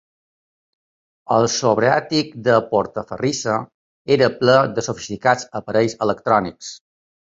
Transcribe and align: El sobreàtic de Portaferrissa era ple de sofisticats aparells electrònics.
El 1.35 1.45
sobreàtic 1.57 2.33
de 2.49 2.57
Portaferrissa 2.73 3.61
era 4.19 4.33
ple 4.43 4.59
de 4.77 4.89
sofisticats 4.93 5.51
aparells 5.65 5.99
electrònics. 6.11 6.77